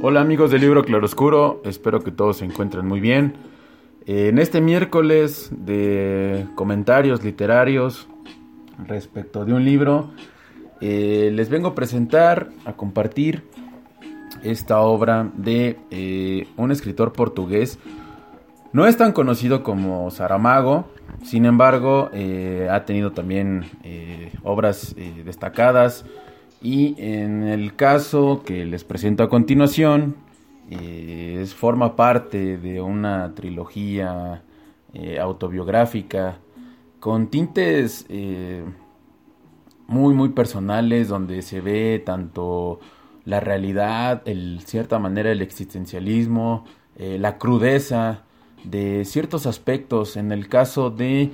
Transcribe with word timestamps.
Hola 0.00 0.20
amigos 0.20 0.52
del 0.52 0.60
libro 0.60 0.84
Claroscuro, 0.84 1.60
espero 1.64 2.04
que 2.04 2.12
todos 2.12 2.36
se 2.36 2.44
encuentren 2.44 2.86
muy 2.86 3.00
bien. 3.00 3.34
En 4.06 4.38
este 4.38 4.60
miércoles 4.60 5.50
de 5.50 6.46
comentarios 6.54 7.24
literarios 7.24 8.06
respecto 8.86 9.44
de 9.44 9.54
un 9.54 9.64
libro, 9.64 10.10
eh, 10.80 11.32
les 11.34 11.48
vengo 11.48 11.70
a 11.70 11.74
presentar, 11.74 12.50
a 12.64 12.74
compartir 12.74 13.42
esta 14.44 14.78
obra 14.82 15.32
de 15.34 15.80
eh, 15.90 16.46
un 16.56 16.70
escritor 16.70 17.12
portugués. 17.12 17.80
No 18.72 18.86
es 18.86 18.96
tan 18.96 19.10
conocido 19.10 19.64
como 19.64 20.12
Saramago, 20.12 20.86
sin 21.24 21.44
embargo, 21.44 22.08
eh, 22.12 22.68
ha 22.70 22.84
tenido 22.84 23.10
también 23.10 23.64
obras 24.44 24.94
destacadas 25.24 26.04
y 26.60 26.94
en 26.98 27.44
el 27.44 27.76
caso 27.76 28.42
que 28.44 28.64
les 28.64 28.84
presento 28.84 29.22
a 29.22 29.28
continuación, 29.28 30.16
eh, 30.70 31.46
forma 31.54 31.96
parte 31.96 32.58
de 32.58 32.80
una 32.80 33.34
trilogía 33.34 34.42
eh, 34.92 35.18
autobiográfica 35.18 36.38
con 37.00 37.28
tintes 37.28 38.04
eh, 38.08 38.64
muy 39.86 40.14
muy 40.14 40.30
personales 40.30 41.08
donde 41.08 41.40
se 41.42 41.60
ve 41.60 42.02
tanto 42.04 42.80
la 43.24 43.40
realidad, 43.40 44.22
el 44.26 44.60
cierta 44.64 44.98
manera 44.98 45.30
el 45.30 45.42
existencialismo, 45.42 46.64
la 46.98 47.38
crudeza 47.38 48.24
de 48.64 49.04
ciertos 49.04 49.46
aspectos. 49.46 50.16
En 50.16 50.32
el 50.32 50.48
caso 50.48 50.90
de 50.90 51.32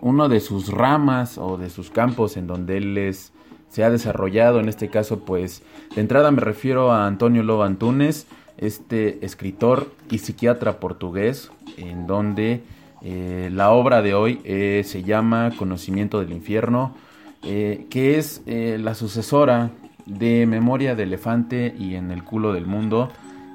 uno 0.00 0.28
de 0.28 0.40
sus 0.40 0.68
ramas 0.68 1.38
o 1.38 1.58
de 1.58 1.70
sus 1.70 1.90
campos 1.90 2.36
en 2.36 2.46
donde 2.46 2.78
él 2.78 2.96
es 2.98 3.32
se 3.72 3.82
ha 3.82 3.90
desarrollado. 3.90 4.60
En 4.60 4.68
este 4.68 4.88
caso, 4.88 5.20
pues, 5.20 5.62
de 5.94 6.02
entrada 6.02 6.30
me 6.30 6.42
refiero 6.42 6.92
a 6.92 7.06
Antonio 7.06 7.42
Lobo 7.42 7.64
Antunes, 7.64 8.26
este 8.58 9.24
escritor 9.24 9.90
y 10.10 10.18
psiquiatra 10.18 10.78
portugués, 10.78 11.50
en 11.78 12.06
donde 12.06 12.62
eh, 13.00 13.48
la 13.50 13.70
obra 13.70 14.02
de 14.02 14.12
hoy 14.12 14.40
eh, 14.44 14.82
se 14.84 15.02
llama 15.02 15.52
Conocimiento 15.56 16.20
del 16.20 16.32
Infierno, 16.32 16.94
eh, 17.42 17.86
que 17.88 18.18
es 18.18 18.42
la 18.46 18.94
sucesora 18.94 19.70
de 20.04 20.46
Memoria 20.46 20.94
de 20.94 21.04
Elefante 21.04 21.74
y 21.76 21.94
En 21.94 22.10
el 22.10 22.24
culo 22.24 22.52
del 22.52 22.66
mundo, 22.66 23.10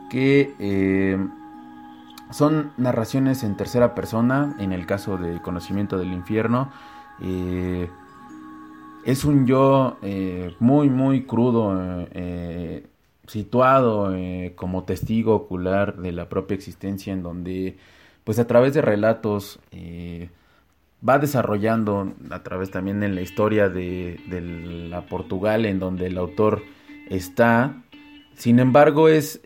que 0.09 1.19
son 2.31 2.71
narraciones 2.77 3.43
en 3.43 3.55
tercera 3.55 3.93
persona, 3.93 4.55
en 4.59 4.73
el 4.73 4.87
caso 4.87 5.17
de 5.17 5.39
Conocimiento 5.41 5.97
del 5.99 6.11
Infierno 6.11 6.71
es 9.07 9.23
un 9.23 9.47
yo 9.47 9.97
eh, 10.01 10.53
muy, 10.59 10.89
muy 10.89 11.23
crudo, 11.23 11.81
eh, 11.81 12.07
eh, 12.11 12.87
situado 13.25 14.13
como 14.55 14.83
testigo 14.83 15.33
ocular 15.33 15.95
de 15.95 16.11
la 16.11 16.27
propia 16.27 16.55
existencia, 16.55 17.13
en 17.13 17.23
donde, 17.23 17.77
pues 18.25 18.37
a 18.37 18.47
través 18.47 18.73
de 18.73 18.81
relatos, 18.81 19.61
va 21.07 21.19
desarrollando, 21.19 22.13
a 22.31 22.43
través 22.43 22.69
también 22.69 23.01
en 23.01 23.15
la 23.15 23.21
historia 23.21 23.69
de, 23.69 24.19
de, 24.27 24.41
la 24.41 25.05
Portugal, 25.05 25.65
en 25.65 25.79
donde 25.79 26.07
el 26.07 26.17
autor 26.17 26.63
está. 27.09 27.81
Sin 28.35 28.59
embargo, 28.59 29.07
es 29.07 29.41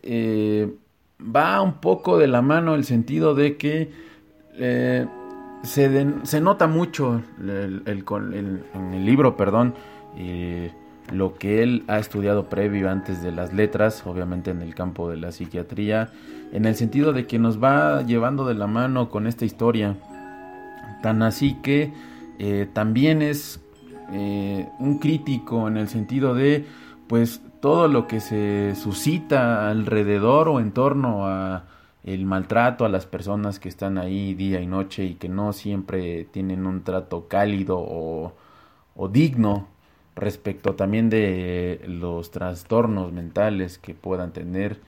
va 1.22 1.62
un 1.62 1.82
poco 1.82 2.18
de 2.18 2.28
la 2.28 2.42
mano 2.42 2.74
el 2.74 2.84
sentido 2.84 3.36
de 3.36 3.58
que 3.58 3.92
se, 5.64 6.14
se 6.24 6.42
nota 6.42 6.68
mucho 6.68 7.22
el, 7.40 7.84
en 7.86 8.94
el 8.94 9.06
libro, 9.06 9.38
perdón, 9.38 9.74
lo 11.12 11.36
que 11.36 11.62
él 11.62 11.84
ha 11.88 12.00
estudiado 12.00 12.48
previo 12.48 12.90
antes 12.90 13.22
de 13.22 13.32
las 13.32 13.54
letras, 13.54 14.04
obviamente 14.06 14.52
en 14.52 14.62
el 14.62 14.76
campo 14.76 15.10
de 15.10 15.18
la 15.18 15.32
psiquiatría, 15.32 16.10
en 16.52 16.66
el 16.66 16.76
sentido 16.76 17.14
de 17.14 17.28
que 17.28 17.40
nos 17.40 17.62
va 17.62 18.02
llevando 18.04 18.46
de 18.46 18.56
la 18.56 18.68
mano 18.68 19.10
con 19.10 19.28
esta 19.28 19.46
historia. 19.46 19.98
Tan 21.02 21.22
así 21.24 21.56
que 21.62 21.94
eh, 22.40 22.68
también 22.72 23.22
es 23.22 23.60
eh, 24.12 24.70
un 24.80 25.00
crítico 25.00 25.68
en 25.68 25.78
el 25.78 25.88
sentido 25.88 26.34
de, 26.34 26.66
pues, 27.08 27.42
todo 27.60 27.88
lo 27.88 28.08
que 28.08 28.20
se 28.20 28.76
suscita 28.76 29.70
alrededor 29.70 30.50
o 30.50 30.60
en 30.60 30.72
torno 30.72 31.28
a 31.28 31.66
el 32.04 32.26
maltrato 32.26 32.86
a 32.86 32.90
las 32.90 33.06
personas 33.06 33.60
que 33.60 33.70
están 33.70 33.98
ahí 33.98 34.34
día 34.34 34.60
y 34.62 34.68
noche 34.68 35.06
y 35.06 35.16
que 35.16 35.30
no 35.30 35.54
siempre 35.54 36.26
tienen 36.26 36.66
un 36.66 36.84
trato 36.84 37.28
cálido 37.28 37.78
o, 37.80 38.34
digno 39.12 39.68
respecto 40.16 40.76
también 40.76 41.10
de 41.10 41.82
los 41.88 42.30
trastornos 42.30 43.12
mentales 43.12 43.80
que 43.80 43.96
puedan 43.96 44.32
tener 44.32 44.80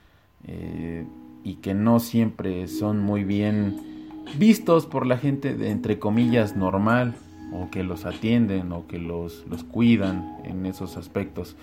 eh, 0.46 1.06
y 1.44 1.56
que 1.56 1.74
no 1.74 2.00
siempre 2.00 2.68
son 2.68 3.00
muy 3.00 3.24
bien 3.24 4.14
vistos 4.38 4.86
por 4.86 5.08
la 5.08 5.18
gente 5.18 5.56
de 5.56 5.72
entre 5.72 5.98
comillas 5.98 6.56
normal 6.56 7.16
o 7.52 7.70
que 7.72 7.84
los 7.84 8.06
atienden 8.06 8.72
o 8.72 8.86
que 8.88 9.00
los, 9.00 9.46
los 9.48 9.64
cuidan 9.64 10.38
en 10.44 10.66
esos 10.66 10.96
aspectos. 10.98 11.56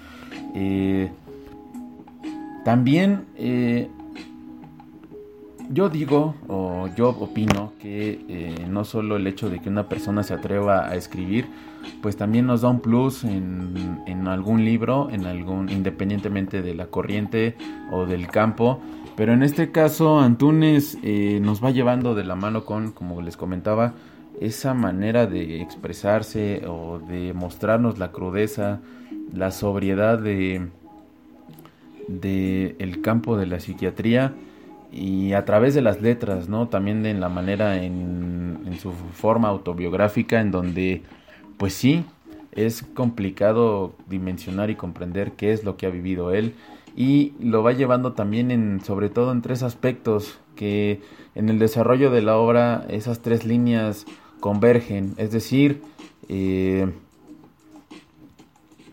Eh, 0.54 1.10
también 2.64 3.26
eh, 3.36 3.88
yo 5.72 5.88
digo, 5.88 6.34
o 6.48 6.88
yo 6.96 7.10
opino, 7.10 7.72
que 7.78 8.24
eh, 8.28 8.66
no 8.68 8.84
solo 8.84 9.16
el 9.16 9.26
hecho 9.28 9.48
de 9.48 9.60
que 9.60 9.68
una 9.68 9.88
persona 9.88 10.24
se 10.24 10.34
atreva 10.34 10.88
a 10.88 10.96
escribir, 10.96 11.46
pues 12.02 12.16
también 12.16 12.46
nos 12.46 12.62
da 12.62 12.68
un 12.70 12.80
plus 12.80 13.22
en, 13.22 14.26
algún 14.26 14.64
libro, 14.64 15.08
en 15.10 15.26
algún, 15.26 15.68
independientemente 15.68 16.60
de 16.60 16.74
la 16.74 16.86
corriente 16.86 17.56
o 17.92 18.04
del 18.04 18.26
campo. 18.26 18.80
Pero 19.16 19.32
en 19.32 19.44
este 19.44 19.70
caso, 19.70 20.18
Antunes 20.18 20.98
eh, 21.04 21.38
nos 21.40 21.62
va 21.62 21.70
llevando 21.70 22.16
de 22.16 22.24
la 22.24 22.34
mano 22.34 22.64
con, 22.64 22.90
como 22.90 23.22
les 23.22 23.36
comentaba, 23.36 23.94
esa 24.40 24.74
manera 24.74 25.26
de 25.26 25.62
expresarse 25.62 26.64
o 26.66 26.98
de 26.98 27.32
mostrarnos 27.32 27.98
la 27.98 28.10
crudeza, 28.10 28.80
la 29.32 29.52
sobriedad 29.52 30.18
de, 30.18 30.68
de 32.08 32.74
el 32.80 33.02
campo 33.02 33.36
de 33.36 33.46
la 33.46 33.60
psiquiatría 33.60 34.34
y 34.92 35.32
a 35.34 35.44
través 35.44 35.74
de 35.74 35.82
las 35.82 36.00
letras, 36.00 36.48
¿no? 36.48 36.68
También 36.68 37.06
en 37.06 37.20
la 37.20 37.28
manera, 37.28 37.82
en, 37.82 38.78
su 38.80 38.92
forma 38.92 39.48
autobiográfica, 39.48 40.40
en 40.40 40.50
donde, 40.50 41.02
pues 41.58 41.74
sí, 41.74 42.04
es 42.52 42.82
complicado 42.82 43.94
dimensionar 44.08 44.70
y 44.70 44.76
comprender 44.76 45.32
qué 45.32 45.52
es 45.52 45.64
lo 45.64 45.76
que 45.76 45.86
ha 45.86 45.90
vivido 45.90 46.32
él 46.32 46.54
y 46.96 47.34
lo 47.40 47.62
va 47.62 47.72
llevando 47.72 48.14
también 48.14 48.50
en, 48.50 48.80
sobre 48.82 49.10
todo 49.10 49.32
en 49.32 49.42
tres 49.42 49.62
aspectos 49.62 50.40
que 50.56 51.00
en 51.34 51.48
el 51.48 51.58
desarrollo 51.58 52.10
de 52.10 52.22
la 52.22 52.36
obra 52.36 52.86
esas 52.88 53.20
tres 53.20 53.44
líneas 53.44 54.06
convergen, 54.40 55.14
es 55.18 55.30
decir, 55.30 55.82
eh, 56.28 56.90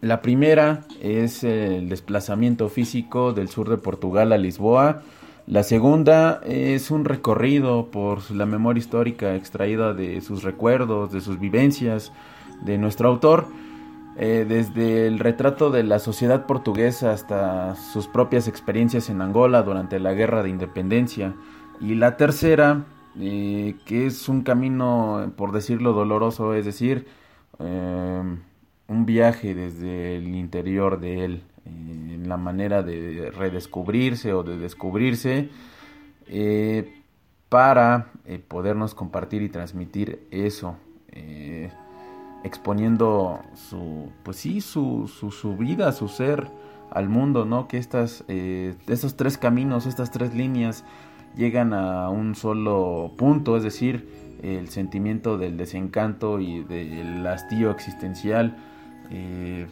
la 0.01 0.21
primera 0.21 0.85
es 1.01 1.43
el 1.43 1.89
desplazamiento 1.89 2.69
físico 2.69 3.33
del 3.33 3.49
sur 3.49 3.69
de 3.69 3.77
Portugal 3.77 4.31
a 4.31 4.37
Lisboa, 4.37 5.01
la 5.47 5.63
segunda 5.63 6.41
es 6.45 6.91
un 6.91 7.05
recorrido 7.05 7.89
por 7.89 8.29
la 8.31 8.45
memoria 8.45 8.81
histórica 8.81 9.33
extraída 9.35 9.93
de 9.93 10.19
sus 10.19 10.43
recuerdos, 10.43 11.13
de 11.13 11.21
sus 11.21 11.39
vivencias, 11.39 12.11
de 12.65 12.77
nuestro 12.77 13.07
autor, 13.07 13.47
eh, 14.17 14.45
desde 14.45 15.07
el 15.07 15.19
retrato 15.19 15.69
de 15.71 15.83
la 15.83 15.99
sociedad 15.99 16.45
portuguesa 16.47 17.13
hasta 17.13 17.75
sus 17.75 18.07
propias 18.07 18.49
experiencias 18.49 19.09
en 19.09 19.21
Angola 19.21 19.63
durante 19.63 19.99
la 19.99 20.13
guerra 20.13 20.43
de 20.43 20.49
independencia, 20.49 21.33
Y 21.79 21.95
la 21.95 22.17
tercera, 22.17 22.85
eh, 23.19 23.75
que 23.85 24.07
es 24.07 24.27
un 24.27 24.41
camino, 24.41 25.31
por 25.37 25.51
decirlo 25.51 25.93
doloroso, 25.93 26.55
es 26.55 26.65
decir, 26.65 27.05
eh, 27.59 28.23
un 28.87 29.05
viaje 29.05 29.53
desde 29.53 30.17
el 30.17 30.35
interior 30.35 30.99
de 30.99 31.23
él, 31.23 31.43
en 32.23 32.29
la 32.29 32.37
manera 32.37 32.83
de 32.83 33.31
redescubrirse 33.31 34.33
o 34.33 34.43
de 34.43 34.57
descubrirse, 34.57 35.49
para 37.49 38.11
podernos 38.47 38.93
compartir 38.93 39.41
y 39.41 39.49
transmitir 39.49 40.27
eso 40.31 40.75
exponiendo 42.43 43.41
su, 43.53 44.11
pues 44.23 44.37
sí, 44.37 44.61
su, 44.61 45.07
su, 45.07 45.57
vida, 45.57 45.91
su 45.91 46.07
ser 46.07 46.47
al 46.91 47.09
mundo, 47.09 47.45
¿no? 47.45 47.67
Que 47.67 47.77
estas, 47.77 48.23
eh, 48.27 48.75
esos 48.87 49.15
tres 49.15 49.37
caminos, 49.37 49.85
estas 49.85 50.11
tres 50.11 50.33
líneas 50.33 50.83
llegan 51.35 51.73
a 51.73 52.09
un 52.09 52.35
solo 52.35 53.11
punto, 53.17 53.57
es 53.57 53.63
decir, 53.63 54.07
el 54.41 54.69
sentimiento 54.69 55.37
del 55.37 55.57
desencanto 55.57 56.39
y 56.39 56.63
del 56.63 57.25
hastío 57.27 57.71
existencial. 57.71 58.55
Eh, 59.09 59.67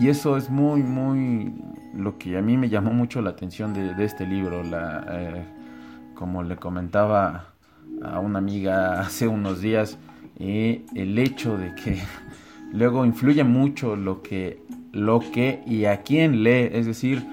y 0.00 0.08
eso 0.08 0.36
es 0.36 0.50
muy, 0.50 0.82
muy 0.82 1.52
lo 1.94 2.18
que 2.18 2.36
a 2.38 2.42
mí 2.42 2.56
me 2.56 2.68
llamó 2.68 2.92
mucho 2.92 3.20
la 3.20 3.30
atención 3.30 3.74
de, 3.74 4.04
este 4.04 4.26
libro. 4.26 4.62
La, 4.62 5.04
eh, 5.08 5.44
como 6.14 6.42
le 6.42 6.56
comentaba 6.56 7.46
a 8.02 8.18
una 8.20 8.38
amiga 8.38 9.00
hace 9.00 9.28
unos 9.28 9.60
días, 9.60 9.98
y 10.38 10.84
el 10.94 11.18
hecho 11.18 11.58
de 11.58 11.74
que 11.74 12.00
luego 12.72 13.04
influye 13.04 13.44
mucho 13.44 13.96
lo 13.96 14.22
que, 14.22 14.62
lo 14.92 15.20
que 15.20 15.62
y 15.66 15.84
a 15.84 16.02
quién 16.02 16.42
lee, 16.42 16.68
es 16.72 16.86
decir, 16.86 17.24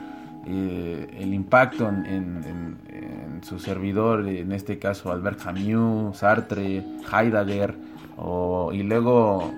eh, 0.46 1.08
el 1.20 1.34
impacto 1.34 1.88
en, 1.88 2.78
su 3.42 3.58
servidor, 3.58 4.28
en 4.28 4.52
este 4.52 4.80
caso 4.80 5.14
Albert 5.14 5.42
Camus, 5.42 6.18
Sartre, 6.18 6.84
Heidegger, 7.10 7.74
y 8.74 8.84
luego 8.84 9.54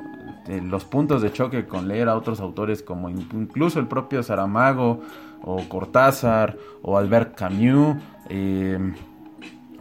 eh, 0.48 0.62
los 0.62 0.86
puntos 0.86 1.22
de 1.22 1.32
choque 1.32 1.66
con 1.66 1.88
leer 1.88 2.10
a 2.10 2.16
otros 2.16 2.40
autores 2.40 2.82
como 2.82 3.10
incluso 3.10 3.80
el 3.80 3.88
propio 3.88 4.24
Saramago 4.24 5.02
o 5.44 5.58
Cortázar 5.68 6.58
o 6.82 6.98
Albert 6.98 7.36
Camus. 7.36 7.98
Eh, 8.30 8.94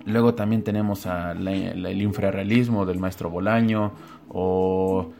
Luego 0.06 0.34
también 0.34 0.62
tenemos 0.62 1.06
el 1.06 2.02
infrarrealismo 2.02 2.86
del 2.86 2.98
maestro 2.98 3.30
Bolaño 3.30 3.92
o 4.28 5.12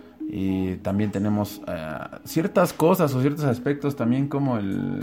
también 0.83 1.11
tenemos 1.11 1.61
eh, 1.67 1.99
ciertas 2.25 2.73
cosas 2.73 3.13
o 3.15 3.21
ciertos 3.21 3.45
aspectos 3.45 3.97
también 3.97 4.29
como 4.29 4.59
el 4.59 5.01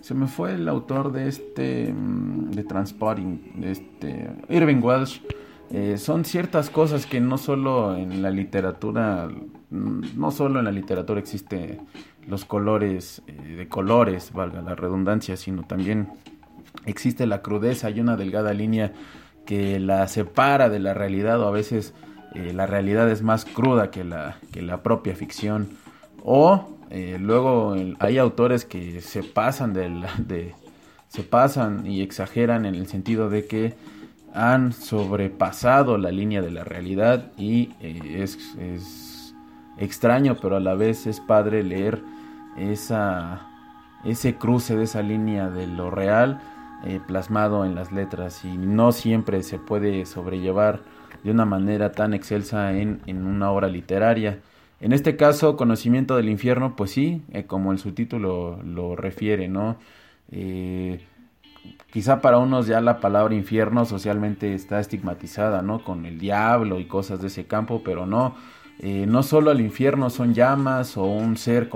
se 0.00 0.14
me 0.14 0.26
fue 0.26 0.54
el 0.54 0.66
autor 0.70 1.12
de 1.12 1.28
este 1.28 1.92
mm, 1.92 2.52
de 2.52 2.64
Transporting 2.64 3.38
este 3.62 4.30
Irving 4.48 4.80
Welsh 4.82 5.20
eh, 5.72 5.98
son 5.98 6.24
ciertas 6.24 6.68
cosas 6.68 7.06
que 7.06 7.20
no 7.20 7.38
solo 7.38 7.96
en 7.96 8.22
la 8.22 8.30
literatura 8.30 9.28
no 9.70 10.30
solo 10.32 10.58
en 10.58 10.64
la 10.64 10.72
literatura 10.72 11.20
existe 11.20 11.80
los 12.26 12.44
colores 12.44 13.22
eh, 13.28 13.54
de 13.56 13.68
colores 13.68 14.32
valga 14.32 14.62
la 14.62 14.74
redundancia 14.74 15.36
sino 15.36 15.62
también 15.62 16.08
existe 16.86 17.24
la 17.24 17.40
crudeza 17.40 17.88
y 17.88 18.00
una 18.00 18.16
delgada 18.16 18.52
línea 18.52 18.92
que 19.46 19.78
la 19.78 20.08
separa 20.08 20.68
de 20.70 20.80
la 20.80 20.92
realidad 20.92 21.40
o 21.40 21.46
a 21.46 21.52
veces 21.52 21.94
eh, 22.34 22.52
la 22.52 22.66
realidad 22.66 23.08
es 23.08 23.22
más 23.22 23.44
cruda 23.44 23.92
que 23.92 24.02
la, 24.02 24.38
que 24.52 24.62
la 24.62 24.82
propia 24.82 25.14
ficción. 25.14 25.68
O 26.24 26.76
luego 27.20 27.76
hay 28.00 28.18
autores 28.18 28.64
que 28.64 29.00
se 29.00 29.22
pasan 29.22 29.72
de, 29.72 30.54
se 31.08 31.22
pasan 31.22 31.86
y 31.86 32.02
exageran 32.02 32.66
en 32.66 32.74
el 32.74 32.86
sentido 32.88 33.30
de 33.30 33.46
que 33.46 33.74
han 34.34 34.72
sobrepasado 34.72 35.98
la 35.98 36.10
línea 36.10 36.42
de 36.42 36.50
la 36.50 36.64
realidad 36.64 37.32
y 37.36 37.70
eh, 37.80 38.22
es, 38.22 38.38
es, 38.58 39.34
extraño 39.78 40.36
pero 40.42 40.56
a 40.56 40.60
la 40.60 40.74
vez 40.74 41.06
es 41.06 41.20
padre 41.20 41.62
leer 41.62 42.02
esa, 42.58 43.40
ese 44.04 44.34
cruce 44.36 44.76
de 44.76 44.84
esa 44.84 45.02
línea 45.02 45.48
de 45.48 45.66
lo 45.66 45.90
real 45.90 46.40
eh, 46.84 47.00
plasmado 47.06 47.64
en 47.64 47.74
las 47.74 47.90
letras 47.92 48.44
y 48.44 48.56
no 48.56 48.92
siempre 48.92 49.42
se 49.42 49.58
puede 49.58 50.04
sobrellevar 50.06 50.80
de 51.24 51.30
una 51.30 51.44
manera 51.44 51.92
tan 51.92 52.14
excelsa 52.14 52.72
en, 52.72 53.00
una 53.06 53.50
obra 53.50 53.68
literaria. 53.68 54.40
En 54.80 54.92
este 54.92 55.16
caso, 55.16 55.56
Conocimiento 55.56 56.16
del 56.16 56.30
Infierno, 56.30 56.76
pues 56.76 56.90
sí, 56.90 57.22
eh, 57.32 57.44
como 57.44 57.72
el 57.72 57.78
subtítulo 57.78 58.62
lo 58.62 58.96
refiere, 58.96 59.48
¿no? 59.48 59.76
Quizá 61.90 62.20
para 62.20 62.38
unos 62.38 62.66
ya 62.66 62.80
la 62.80 63.00
palabra 63.00 63.34
infierno 63.34 63.84
socialmente 63.84 64.54
está 64.54 64.80
estigmatizada, 64.80 65.62
¿no? 65.62 65.84
Con 65.84 66.06
el 66.06 66.18
diablo 66.18 66.80
y 66.80 66.86
cosas 66.86 67.20
de 67.20 67.28
ese 67.28 67.46
campo, 67.46 67.82
pero 67.84 68.06
no. 68.06 68.34
no 68.82 69.22
solo 69.22 69.50
el 69.50 69.60
infierno 69.60 70.08
son 70.10 70.32
llamas 70.34 70.96
o 70.96 71.04
un 71.04 71.36
ser 71.36 71.68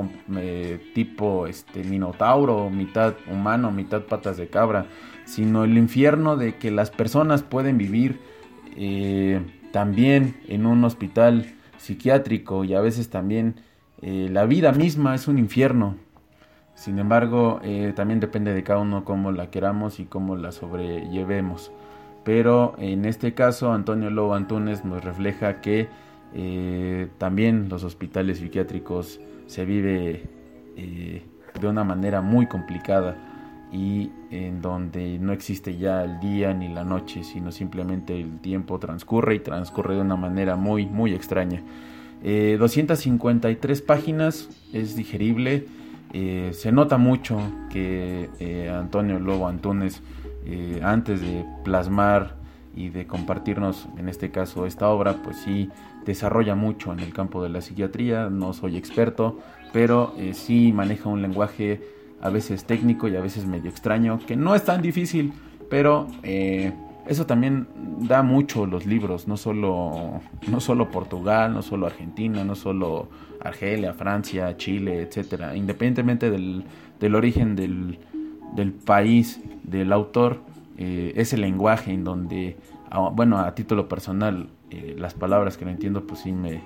tipo 0.94 1.46
este 1.46 1.84
minotauro, 1.84 2.70
mitad 2.70 3.14
humano, 3.30 3.70
mitad 3.70 4.02
patas 4.02 4.36
de 4.36 4.48
cabra 4.48 4.86
sino 5.24 5.64
el 5.64 5.76
infierno 5.76 6.36
de 6.36 6.56
que 6.56 6.70
las 6.70 6.90
personas 6.90 7.42
pueden 7.42 7.78
vivir 7.78 8.20
eh, 8.76 9.40
también 9.72 10.36
en 10.48 10.66
un 10.66 10.84
hospital 10.84 11.54
psiquiátrico 11.78 12.64
y 12.64 12.74
a 12.74 12.80
veces 12.80 13.10
también 13.10 13.56
eh, 14.02 14.28
la 14.30 14.46
vida 14.46 14.72
misma 14.72 15.14
es 15.14 15.28
un 15.28 15.38
infierno. 15.38 15.96
Sin 16.74 16.98
embargo, 16.98 17.60
eh, 17.62 17.92
también 17.94 18.20
depende 18.20 18.52
de 18.52 18.62
cada 18.62 18.80
uno 18.80 19.04
cómo 19.04 19.32
la 19.32 19.50
queramos 19.50 20.00
y 20.00 20.04
cómo 20.04 20.36
la 20.36 20.52
sobrellevemos. 20.52 21.72
Pero 22.24 22.74
en 22.78 23.04
este 23.04 23.34
caso, 23.34 23.72
Antonio 23.72 24.10
Lobo 24.10 24.34
Antunes 24.34 24.84
nos 24.84 25.04
refleja 25.04 25.60
que 25.60 25.88
también 27.18 27.68
los 27.68 27.84
hospitales 27.84 28.38
psiquiátricos 28.38 29.20
se 29.46 29.64
vive 29.64 30.24
de 30.74 31.68
una 31.68 31.84
manera 31.84 32.22
muy 32.22 32.46
complicada 32.48 33.16
y 33.74 34.10
en 34.30 34.62
donde 34.62 35.18
no 35.18 35.32
existe 35.32 35.76
ya 35.76 36.04
el 36.04 36.20
día 36.20 36.54
ni 36.54 36.68
la 36.68 36.84
noche, 36.84 37.24
sino 37.24 37.50
simplemente 37.50 38.20
el 38.20 38.38
tiempo 38.38 38.78
transcurre 38.78 39.34
y 39.34 39.40
transcurre 39.40 39.96
de 39.96 40.00
una 40.00 40.14
manera 40.16 40.54
muy, 40.54 40.86
muy 40.86 41.12
extraña. 41.12 41.60
253 42.22 43.78
eh, 43.78 43.82
páginas, 43.84 44.48
es 44.72 44.94
digerible, 44.94 45.66
eh, 46.14 46.52
se 46.54 46.72
nota 46.72 46.96
mucho 46.96 47.38
que 47.70 48.30
eh, 48.40 48.70
Antonio 48.70 49.18
Lobo 49.18 49.46
Antunes, 49.46 50.02
antes 50.82 51.22
de 51.22 51.44
plasmar 51.64 52.36
y 52.76 52.90
de 52.90 53.06
compartirnos, 53.06 53.88
en 53.96 54.10
este 54.10 54.30
caso, 54.30 54.66
esta 54.66 54.90
obra, 54.90 55.22
pues 55.22 55.38
sí 55.38 55.70
desarrolla 56.04 56.54
mucho 56.54 56.92
en 56.92 57.00
el 57.00 57.14
campo 57.14 57.42
de 57.42 57.48
la 57.48 57.62
psiquiatría, 57.62 58.28
no 58.28 58.52
soy 58.52 58.76
experto, 58.76 59.38
pero 59.72 60.12
sí 60.34 60.70
maneja 60.72 61.08
un 61.08 61.22
lenguaje 61.22 61.80
a 62.24 62.30
veces 62.30 62.64
técnico 62.64 63.06
y 63.06 63.16
a 63.16 63.20
veces 63.20 63.46
medio 63.46 63.70
extraño, 63.70 64.18
que 64.26 64.34
no 64.34 64.54
es 64.54 64.64
tan 64.64 64.80
difícil, 64.80 65.32
pero 65.68 66.06
eh, 66.22 66.72
eso 67.06 67.26
también 67.26 67.66
da 68.00 68.22
mucho 68.22 68.66
los 68.66 68.86
libros, 68.86 69.28
no 69.28 69.36
solo, 69.36 70.20
no 70.48 70.60
solo 70.60 70.90
Portugal, 70.90 71.52
no 71.52 71.62
solo 71.62 71.86
Argentina, 71.86 72.44
no 72.44 72.54
solo 72.54 73.08
Argelia, 73.40 73.92
Francia, 73.92 74.56
Chile, 74.56 75.02
etcétera, 75.02 75.54
independientemente 75.54 76.30
del, 76.30 76.64
del 77.00 77.14
origen 77.14 77.56
del, 77.56 77.98
del, 78.54 78.72
país, 78.72 79.40
del 79.62 79.92
autor, 79.92 80.40
eh, 80.78 81.12
ese 81.16 81.36
lenguaje 81.36 81.92
en 81.92 82.04
donde, 82.04 82.56
bueno, 83.12 83.38
a 83.38 83.54
título 83.54 83.88
personal, 83.88 84.48
eh, 84.70 84.96
las 84.98 85.14
palabras 85.14 85.56
que 85.56 85.64
no 85.64 85.70
entiendo, 85.70 86.06
pues 86.06 86.20
sí 86.20 86.32
me, 86.32 86.62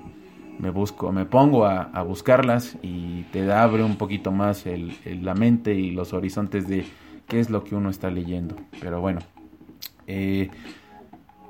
me 0.59 0.69
busco, 0.69 1.11
me 1.11 1.25
pongo 1.25 1.65
a, 1.65 2.01
buscarlas 2.03 2.77
y 2.81 3.23
te 3.31 3.51
abre 3.51 3.83
un 3.83 3.97
poquito 3.97 4.31
más 4.31 4.65
el, 4.65 4.93
la 5.21 5.33
mente 5.33 5.73
y 5.73 5.91
los 5.91 6.13
horizontes 6.13 6.67
de 6.67 6.85
qué 7.27 7.39
es 7.39 7.49
lo 7.49 7.63
que 7.63 7.75
uno 7.75 7.89
está 7.89 8.09
leyendo. 8.09 8.55
Pero 8.79 8.99
bueno, 9.01 9.21
eh, 10.09 10.49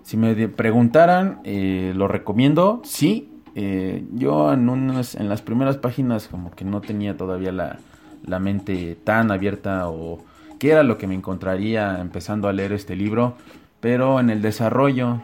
si 0.04 0.18
me 0.18 0.48
preguntaran, 0.48 1.40
eh, 1.44 1.94
lo 1.96 2.08
recomiendo, 2.08 2.82
sí. 2.84 3.30
Eh, 3.56 4.06
yo 4.14 4.54
en, 4.54 4.70
unas, 4.70 5.16
en 5.16 5.28
las 5.28 5.42
primeras 5.42 5.78
páginas 5.78 6.28
como 6.28 6.52
que 6.52 6.64
no 6.64 6.82
tenía 6.82 7.18
todavía 7.18 7.52
la, 7.52 7.78
la 8.26 8.40
mente 8.40 8.96
tan 9.04 9.32
abierta 9.32 9.90
o 9.90 10.24
qué 10.60 10.72
era 10.72 10.84
lo 10.84 10.98
que 10.98 11.08
me 11.08 11.16
encontraría 11.16 12.00
empezando 12.00 12.48
a 12.48 12.54
leer 12.54 12.74
este 12.74 12.96
libro, 12.96 13.36
pero 13.80 14.20
en 14.20 14.30
el 14.30 14.42
desarrollo, 14.42 15.22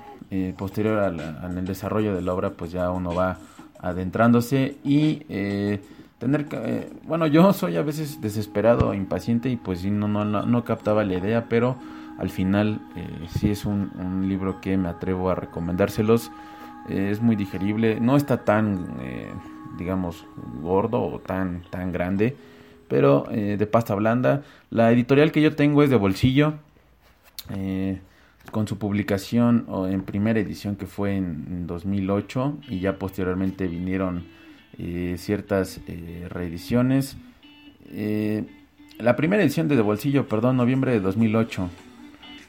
posterior 0.57 0.99
al, 0.99 1.57
el 1.57 1.65
desarrollo 1.65 2.15
de 2.15 2.21
la 2.21 2.33
obra, 2.33 2.49
pues 2.51 2.71
ya 2.71 2.89
uno 2.89 3.13
va 3.13 3.37
adentrándose 3.85 4.77
y 4.83 5.21
eh, 5.29 5.79
tener 6.17 6.47
eh, 6.51 6.91
bueno 7.05 7.27
yo 7.27 7.53
soy 7.53 7.77
a 7.77 7.83
veces 7.83 8.19
desesperado 8.19 8.93
impaciente 8.95 9.49
y 9.49 9.57
pues 9.57 9.85
no, 9.85 10.07
no, 10.07 10.25
no, 10.25 10.63
captaba 10.63 11.03
la 11.03 11.13
idea 11.13 11.45
pero 11.47 11.75
al 12.17 12.29
final 12.29 12.81
eh, 12.95 13.07
sí 13.29 13.49
es 13.49 13.65
un, 13.65 14.25
libro 14.27 14.61
que 14.61 14.77
me 14.77 14.89
atrevo 14.89 15.29
a 15.29 15.35
recomendárselos. 15.35 16.31
Es 16.89 17.19
muy 17.19 17.35
digerible 17.35 17.99
no 17.99 18.15
está 18.15 18.43
tan 18.43 18.85
digamos 19.77 20.23
gordo 20.61 21.01
o 21.01 21.19
tan 21.19 21.63
tan 21.71 21.91
grande 21.91 22.37
pero 22.87 23.25
de 23.31 23.65
pasta 23.65 23.95
blanda. 23.95 24.43
La 24.69 24.91
editorial 24.91 25.31
que 25.31 25.41
yo 25.41 25.55
tengo 25.55 25.81
es 25.81 25.89
de 25.89 25.95
bolsillo. 25.95 26.53
Con 28.51 28.67
su 28.67 28.77
publicación 28.77 29.65
en 29.89 30.03
primera 30.03 30.39
edición 30.39 30.75
que 30.75 30.85
fue 30.85 31.15
en, 31.17 31.67
2008 31.67 32.59
y 32.69 32.79
ya 32.79 32.97
posteriormente 32.97 33.67
vinieron 33.67 34.23
eh, 34.77 35.15
ciertas 35.17 35.81
eh, 35.87 36.27
reediciones. 36.29 37.17
la 38.99 39.15
primera 39.15 39.43
edición 39.43 39.67
de 39.67 39.75
De 39.75 39.81
Bolsillo, 39.81 40.27
perdón, 40.27 40.57
noviembre 40.57 40.91
de 40.91 40.99
2008, 40.99 41.69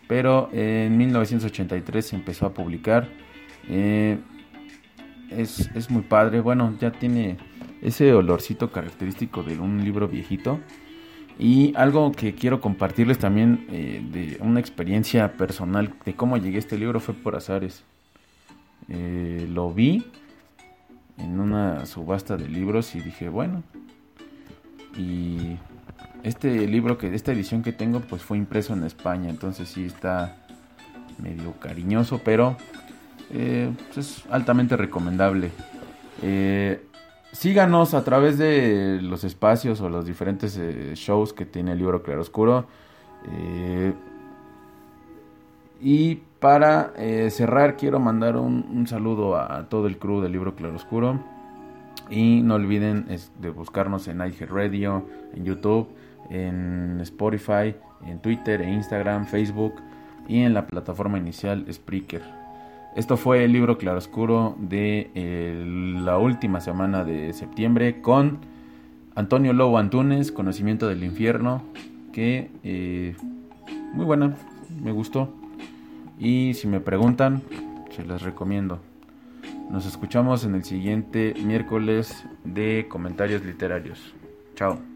pero 0.08 0.48
en 0.52 0.96
1983 0.96 2.06
se 2.06 2.16
empezó 2.16 2.46
a 2.46 2.54
publicar. 2.54 3.08
Es, 5.30 5.70
es, 5.74 5.90
muy 5.90 6.02
padre, 6.02 6.40
bueno, 6.40 6.76
ya 6.80 6.92
tiene 6.92 7.36
ese 7.82 8.12
olorcito 8.12 8.70
característico 8.70 9.42
de 9.42 9.58
un 9.58 9.82
libro 9.84 10.08
viejito. 10.08 10.60
Y 11.38 11.74
algo 11.76 12.12
que 12.12 12.34
quiero 12.34 12.60
compartirles 12.60 13.18
también 13.18 13.66
eh, 13.70 14.02
de 14.10 14.38
una 14.40 14.58
experiencia 14.58 15.32
personal 15.34 15.92
de 16.04 16.14
cómo 16.14 16.38
llegué 16.38 16.56
a 16.56 16.60
este 16.60 16.78
libro 16.78 16.98
fue 16.98 17.14
por 17.14 17.36
azares. 17.36 17.84
Eh, 18.88 19.46
lo 19.50 19.72
vi 19.72 20.06
en 21.18 21.38
una 21.38 21.84
subasta 21.84 22.36
de 22.36 22.48
libros 22.48 22.94
y 22.94 23.00
dije, 23.00 23.28
bueno. 23.28 23.62
Y 24.96 25.56
este 26.26 26.66
libro 26.66 26.98
que 26.98 27.14
esta 27.14 27.32
edición 27.32 27.62
que 27.62 27.72
tengo 27.72 28.00
pues 28.00 28.22
fue 28.22 28.36
impreso 28.36 28.72
en 28.72 28.84
España, 28.84 29.30
entonces 29.30 29.68
sí 29.68 29.86
está 29.86 30.36
medio 31.22 31.52
cariñoso, 31.60 32.20
pero 32.24 32.56
eh, 33.30 33.70
pues, 33.92 33.98
es 33.98 34.24
altamente 34.30 34.76
recomendable. 34.76 35.50
Síganos 37.36 37.92
a 37.92 38.02
través 38.02 38.38
de 38.38 38.98
los 39.02 39.22
espacios 39.22 39.82
o 39.82 39.90
los 39.90 40.06
diferentes 40.06 40.56
eh, 40.56 40.92
shows 40.94 41.34
que 41.34 41.44
tiene 41.44 41.72
el 41.72 41.78
libro 41.78 42.02
Claroscuro. 42.02 42.66
Eh, 43.30 43.92
y 45.78 46.14
para 46.40 46.94
eh, 46.96 47.28
cerrar, 47.30 47.76
quiero 47.76 48.00
mandar 48.00 48.38
un, 48.38 48.86
saludo 48.86 49.36
a, 49.36 49.68
todo 49.68 49.86
el 49.86 49.98
crew 49.98 50.22
del 50.22 50.32
libro 50.32 50.54
Claroscuro. 50.56 51.20
Y 52.08 52.40
no 52.40 52.54
olviden 52.54 53.06
de 53.38 53.50
buscarnos 53.50 54.08
en 54.08 54.20
Radio, 54.48 55.06
en 55.34 55.44
YouTube, 55.44 55.88
en 56.30 56.98
Spotify, 57.02 57.74
en 58.06 58.20
Twitter, 58.20 58.62
en 58.62 58.74
Instagram, 58.74 59.26
Facebook 59.26 59.74
y 60.28 60.40
en 60.40 60.54
la 60.54 60.66
plataforma 60.66 61.18
inicial 61.18 61.66
Spreaker. 61.72 62.22
Esto 62.96 63.16
fue 63.16 63.44
el 63.44 63.52
libro 63.52 63.76
Claroscuro 63.76 64.56
de 64.58 65.10
eh, 65.14 65.64
la 66.02 66.18
última 66.18 66.60
semana 66.60 67.04
de 67.04 67.32
septiembre 67.34 68.00
con 68.00 68.38
Antonio 69.14 69.52
Lobo 69.52 69.78
Antunes, 69.78 70.32
Conocimiento 70.32 70.88
del 70.88 71.04
Infierno, 71.04 71.62
que 72.12 72.50
eh, 72.64 73.14
muy 73.92 74.06
buena, 74.06 74.34
me 74.82 74.92
gustó. 74.92 75.32
Y 76.18 76.54
si 76.54 76.66
me 76.66 76.80
preguntan, 76.80 77.42
se 77.90 78.04
las 78.04 78.22
recomiendo. 78.22 78.80
Nos 79.70 79.84
escuchamos 79.84 80.44
en 80.44 80.54
el 80.54 80.64
siguiente 80.64 81.34
miércoles 81.44 82.24
de 82.44 82.86
comentarios 82.88 83.44
literarios. 83.44 84.14
Chao. 84.54 84.95